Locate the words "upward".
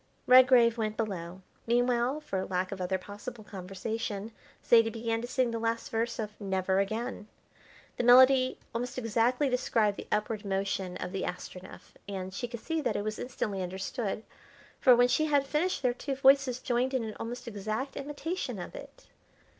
10.11-10.43